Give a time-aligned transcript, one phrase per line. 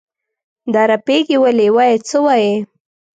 [0.73, 2.53] دا رپېږې ولې؟ وایه څه وایې؟